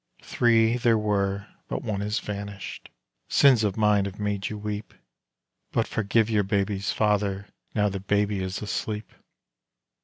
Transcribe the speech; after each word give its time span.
Three 0.23 0.77
there 0.77 0.97
were, 0.97 1.45
but 1.67 1.83
one 1.83 2.01
has 2.01 2.17
vanished. 2.17 2.89
Sins 3.29 3.63
of 3.63 3.77
mine 3.77 4.05
have 4.05 4.17
made 4.19 4.49
you 4.49 4.57
weep; 4.57 4.95
But 5.71 5.87
forgive 5.87 6.27
your 6.27 6.41
baby's 6.43 6.91
father 6.91 7.45
now 7.75 7.87
that 7.87 8.07
baby 8.07 8.41
is 8.41 8.63
asleep. 8.63 9.13